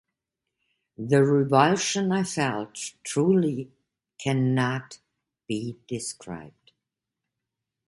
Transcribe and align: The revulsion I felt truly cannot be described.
The 0.97 1.23
revulsion 1.23 2.11
I 2.11 2.23
felt 2.23 2.95
truly 3.03 3.71
cannot 4.17 4.97
be 5.47 5.77
described. 5.87 6.71